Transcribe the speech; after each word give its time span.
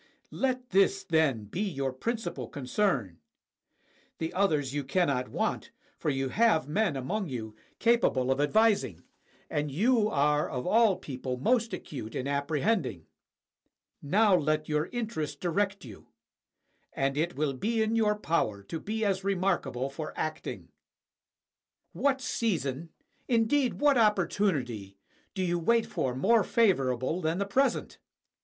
Let 0.31 0.71
this, 0.71 1.03
then, 1.03 1.43
be 1.45 1.61
your 1.61 1.93
principal 1.93 2.47
concern; 2.49 3.19
the 4.17 4.33
others 4.33 4.73
you 4.73 4.83
cannot 4.83 5.27
want, 5.29 5.69
for 5.99 6.09
you 6.09 6.29
have 6.29 6.67
men 6.67 6.95
among 6.95 7.27
you 7.29 7.55
capable 7.77 8.31
of 8.31 8.41
advising, 8.41 9.03
and 9.47 9.69
you 9.71 9.93
185 10.05 10.09
GREECE 10.09 10.25
are 10.25 10.49
of 10.57 10.65
all 10.65 10.95
people 10.97 11.37
most 11.37 11.71
acute 11.71 12.15
in 12.15 12.27
apprehending. 12.27 13.05
Now 14.01 14.35
let 14.35 14.67
your 14.67 14.87
interest 14.87 15.39
direct 15.39 15.85
you, 15.85 16.07
and 16.93 17.15
it 17.15 17.35
will 17.35 17.53
be 17.53 17.83
in 17.83 17.95
your 17.95 18.15
power 18.15 18.63
to 18.63 18.79
be 18.79 19.05
as 19.05 19.23
remarkable 19.23 19.91
for 19.91 20.17
acting. 20.17 20.69
What 21.93 22.21
season, 22.21 22.89
indeed, 23.27 23.75
what 23.75 23.99
opportunity, 23.99 24.97
do 25.35 25.43
you 25.43 25.59
wait 25.59 25.85
for 25.85 26.15
more 26.15 26.43
favorable 26.43 27.21
than 27.21 27.37
the 27.37 27.45
present? 27.45 27.99